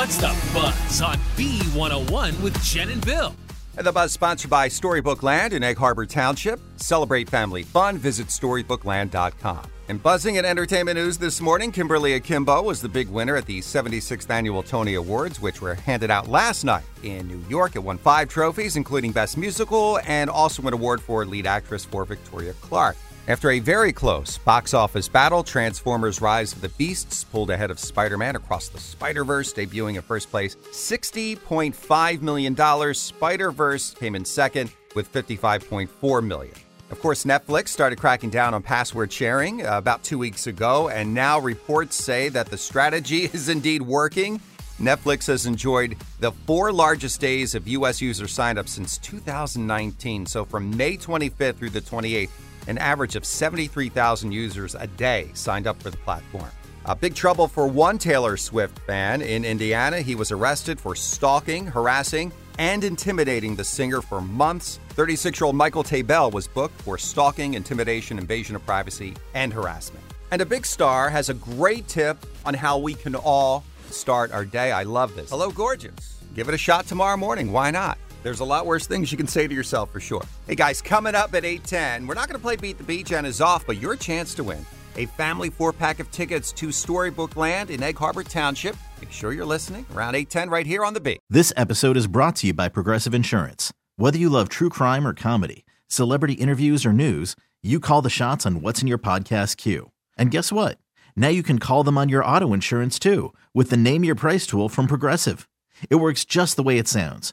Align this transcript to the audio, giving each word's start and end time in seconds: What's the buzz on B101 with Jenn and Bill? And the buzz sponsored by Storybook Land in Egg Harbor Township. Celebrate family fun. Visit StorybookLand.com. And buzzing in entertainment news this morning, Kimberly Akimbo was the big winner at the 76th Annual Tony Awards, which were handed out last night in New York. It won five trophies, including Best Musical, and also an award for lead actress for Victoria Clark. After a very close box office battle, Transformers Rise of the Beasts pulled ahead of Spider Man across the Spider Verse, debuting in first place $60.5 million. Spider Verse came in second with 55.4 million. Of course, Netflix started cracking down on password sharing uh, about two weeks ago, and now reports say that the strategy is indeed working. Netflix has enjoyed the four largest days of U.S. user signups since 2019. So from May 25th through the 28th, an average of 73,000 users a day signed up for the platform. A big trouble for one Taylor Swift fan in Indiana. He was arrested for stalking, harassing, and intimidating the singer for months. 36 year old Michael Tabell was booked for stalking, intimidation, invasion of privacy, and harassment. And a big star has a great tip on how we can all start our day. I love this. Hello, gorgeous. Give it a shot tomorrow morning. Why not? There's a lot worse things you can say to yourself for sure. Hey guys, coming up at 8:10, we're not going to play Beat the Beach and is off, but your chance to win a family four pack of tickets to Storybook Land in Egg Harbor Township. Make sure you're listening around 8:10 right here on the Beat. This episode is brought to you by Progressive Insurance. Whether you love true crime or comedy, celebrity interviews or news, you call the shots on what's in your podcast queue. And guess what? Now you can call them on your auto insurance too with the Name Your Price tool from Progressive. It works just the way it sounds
What's 0.00 0.16
the 0.16 0.34
buzz 0.54 1.02
on 1.02 1.16
B101 1.36 2.42
with 2.42 2.58
Jenn 2.64 2.88
and 2.88 3.04
Bill? 3.04 3.36
And 3.76 3.86
the 3.86 3.92
buzz 3.92 4.12
sponsored 4.12 4.50
by 4.50 4.66
Storybook 4.66 5.22
Land 5.22 5.52
in 5.52 5.62
Egg 5.62 5.76
Harbor 5.76 6.06
Township. 6.06 6.58
Celebrate 6.76 7.28
family 7.28 7.64
fun. 7.64 7.98
Visit 7.98 8.28
StorybookLand.com. 8.28 9.70
And 9.90 10.02
buzzing 10.02 10.36
in 10.36 10.46
entertainment 10.46 10.96
news 10.96 11.18
this 11.18 11.42
morning, 11.42 11.70
Kimberly 11.70 12.14
Akimbo 12.14 12.62
was 12.62 12.80
the 12.80 12.88
big 12.88 13.10
winner 13.10 13.36
at 13.36 13.44
the 13.44 13.58
76th 13.58 14.30
Annual 14.30 14.62
Tony 14.62 14.94
Awards, 14.94 15.38
which 15.38 15.60
were 15.60 15.74
handed 15.74 16.10
out 16.10 16.28
last 16.28 16.64
night 16.64 16.84
in 17.02 17.28
New 17.28 17.44
York. 17.50 17.76
It 17.76 17.80
won 17.80 17.98
five 17.98 18.30
trophies, 18.30 18.76
including 18.76 19.12
Best 19.12 19.36
Musical, 19.36 19.98
and 20.06 20.30
also 20.30 20.62
an 20.62 20.72
award 20.72 21.02
for 21.02 21.26
lead 21.26 21.46
actress 21.46 21.84
for 21.84 22.06
Victoria 22.06 22.54
Clark. 22.62 22.96
After 23.30 23.52
a 23.52 23.60
very 23.60 23.92
close 23.92 24.38
box 24.38 24.74
office 24.74 25.06
battle, 25.06 25.44
Transformers 25.44 26.20
Rise 26.20 26.52
of 26.52 26.62
the 26.62 26.68
Beasts 26.70 27.22
pulled 27.22 27.50
ahead 27.50 27.70
of 27.70 27.78
Spider 27.78 28.18
Man 28.18 28.34
across 28.34 28.66
the 28.66 28.80
Spider 28.80 29.22
Verse, 29.22 29.52
debuting 29.52 29.94
in 29.94 30.02
first 30.02 30.32
place 30.32 30.56
$60.5 30.56 32.22
million. 32.22 32.92
Spider 32.92 33.52
Verse 33.52 33.94
came 33.94 34.16
in 34.16 34.24
second 34.24 34.72
with 34.96 35.12
55.4 35.12 36.26
million. 36.26 36.54
Of 36.90 37.00
course, 37.00 37.22
Netflix 37.22 37.68
started 37.68 38.00
cracking 38.00 38.30
down 38.30 38.52
on 38.52 38.64
password 38.64 39.12
sharing 39.12 39.64
uh, 39.64 39.78
about 39.78 40.02
two 40.02 40.18
weeks 40.18 40.48
ago, 40.48 40.88
and 40.88 41.14
now 41.14 41.38
reports 41.38 41.94
say 41.94 42.30
that 42.30 42.48
the 42.48 42.58
strategy 42.58 43.24
is 43.32 43.48
indeed 43.48 43.80
working. 43.80 44.40
Netflix 44.80 45.28
has 45.28 45.46
enjoyed 45.46 45.96
the 46.18 46.32
four 46.32 46.72
largest 46.72 47.20
days 47.20 47.54
of 47.54 47.68
U.S. 47.68 48.00
user 48.00 48.24
signups 48.24 48.70
since 48.70 48.98
2019. 48.98 50.26
So 50.26 50.44
from 50.44 50.76
May 50.76 50.96
25th 50.96 51.58
through 51.58 51.70
the 51.70 51.82
28th, 51.82 52.30
an 52.66 52.78
average 52.78 53.16
of 53.16 53.24
73,000 53.24 54.32
users 54.32 54.74
a 54.74 54.86
day 54.86 55.30
signed 55.34 55.66
up 55.66 55.82
for 55.82 55.90
the 55.90 55.96
platform. 55.98 56.50
A 56.86 56.96
big 56.96 57.14
trouble 57.14 57.46
for 57.46 57.66
one 57.66 57.98
Taylor 57.98 58.36
Swift 58.36 58.78
fan 58.80 59.20
in 59.22 59.44
Indiana. 59.44 60.00
He 60.00 60.14
was 60.14 60.32
arrested 60.32 60.80
for 60.80 60.94
stalking, 60.94 61.66
harassing, 61.66 62.32
and 62.58 62.84
intimidating 62.84 63.54
the 63.54 63.64
singer 63.64 64.00
for 64.00 64.20
months. 64.20 64.80
36 64.90 65.40
year 65.40 65.46
old 65.46 65.56
Michael 65.56 65.84
Tabell 65.84 66.32
was 66.32 66.48
booked 66.48 66.80
for 66.82 66.96
stalking, 66.98 67.54
intimidation, 67.54 68.18
invasion 68.18 68.56
of 68.56 68.64
privacy, 68.64 69.14
and 69.34 69.52
harassment. 69.52 70.04
And 70.30 70.40
a 70.40 70.46
big 70.46 70.64
star 70.64 71.10
has 71.10 71.28
a 71.28 71.34
great 71.34 71.86
tip 71.88 72.24
on 72.44 72.54
how 72.54 72.78
we 72.78 72.94
can 72.94 73.14
all 73.14 73.64
start 73.90 74.32
our 74.32 74.44
day. 74.44 74.72
I 74.72 74.84
love 74.84 75.14
this. 75.16 75.30
Hello, 75.30 75.50
gorgeous. 75.50 76.22
Give 76.34 76.48
it 76.48 76.54
a 76.54 76.58
shot 76.58 76.86
tomorrow 76.86 77.16
morning. 77.16 77.50
Why 77.52 77.70
not? 77.70 77.98
There's 78.22 78.40
a 78.40 78.44
lot 78.44 78.66
worse 78.66 78.86
things 78.86 79.10
you 79.10 79.16
can 79.16 79.26
say 79.26 79.48
to 79.48 79.54
yourself 79.54 79.90
for 79.90 80.00
sure. 80.00 80.22
Hey 80.46 80.54
guys, 80.54 80.82
coming 80.82 81.14
up 81.14 81.34
at 81.34 81.44
8:10, 81.44 82.06
we're 82.06 82.14
not 82.14 82.28
going 82.28 82.38
to 82.38 82.42
play 82.42 82.56
Beat 82.56 82.76
the 82.76 82.84
Beach 82.84 83.12
and 83.12 83.26
is 83.26 83.40
off, 83.40 83.66
but 83.66 83.80
your 83.80 83.96
chance 83.96 84.34
to 84.34 84.44
win 84.44 84.64
a 84.96 85.06
family 85.06 85.48
four 85.48 85.72
pack 85.72 86.00
of 86.00 86.10
tickets 86.10 86.52
to 86.52 86.70
Storybook 86.72 87.36
Land 87.36 87.70
in 87.70 87.82
Egg 87.82 87.96
Harbor 87.96 88.22
Township. 88.22 88.76
Make 89.00 89.12
sure 89.12 89.32
you're 89.32 89.46
listening 89.46 89.86
around 89.94 90.16
8:10 90.16 90.50
right 90.50 90.66
here 90.66 90.84
on 90.84 90.92
the 90.92 91.00
Beat. 91.00 91.20
This 91.30 91.52
episode 91.56 91.96
is 91.96 92.06
brought 92.06 92.36
to 92.36 92.48
you 92.48 92.52
by 92.52 92.68
Progressive 92.68 93.14
Insurance. 93.14 93.72
Whether 93.96 94.18
you 94.18 94.28
love 94.28 94.48
true 94.50 94.68
crime 94.68 95.06
or 95.06 95.14
comedy, 95.14 95.64
celebrity 95.88 96.34
interviews 96.34 96.84
or 96.84 96.92
news, 96.92 97.36
you 97.62 97.80
call 97.80 98.02
the 98.02 98.10
shots 98.10 98.44
on 98.44 98.60
what's 98.60 98.82
in 98.82 98.88
your 98.88 98.98
podcast 98.98 99.56
queue. 99.56 99.92
And 100.18 100.30
guess 100.30 100.52
what? 100.52 100.78
Now 101.16 101.28
you 101.28 101.42
can 101.42 101.58
call 101.58 101.84
them 101.84 101.96
on 101.96 102.10
your 102.10 102.24
auto 102.24 102.52
insurance 102.52 102.98
too 102.98 103.32
with 103.54 103.70
the 103.70 103.78
Name 103.78 104.04
Your 104.04 104.14
Price 104.14 104.46
tool 104.46 104.68
from 104.68 104.86
Progressive. 104.86 105.48
It 105.88 105.96
works 105.96 106.26
just 106.26 106.56
the 106.56 106.62
way 106.62 106.76
it 106.76 106.88
sounds 106.88 107.32